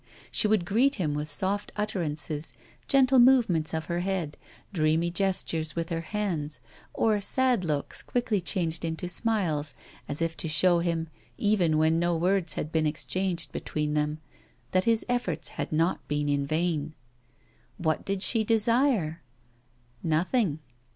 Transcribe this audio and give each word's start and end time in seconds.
She 0.31 0.47
would 0.47 0.65
greet 0.65 0.95
him 0.95 1.13
with 1.13 1.29
soft 1.29 1.71
utterances, 1.75 2.53
gentle 2.87 3.19
movements 3.19 3.71
of 3.71 3.85
her 3.85 3.99
head, 3.99 4.35
dreamy 4.73 5.11
gestures 5.11 5.75
with 5.75 5.89
her 5.89 6.01
hands, 6.01 6.59
or 6.91 7.21
sad 7.21 7.63
looks 7.63 8.01
quickly 8.01 8.41
changed 8.41 8.83
into 8.83 9.07
smiles, 9.07 9.75
as 10.09 10.19
if 10.19 10.35
to 10.37 10.47
show 10.47 10.79
him, 10.79 11.07
even 11.37 11.77
when 11.77 11.99
no 11.99 12.15
words 12.17 12.53
had 12.53 12.71
been 12.71 12.87
exchanged 12.87 13.51
between 13.51 13.93
them, 13.93 14.19
that 14.71 14.85
his 14.85 15.05
efforts 15.07 15.49
had 15.49 15.71
not 15.71 16.07
been 16.07 16.27
in 16.27 16.47
vain. 16.47 16.95
What 17.77 18.03
did 18.03 18.23
she 18.23 18.43
desire? 18.43 19.21
Nothing. 20.01 20.57